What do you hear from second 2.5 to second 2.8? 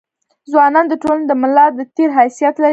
لري.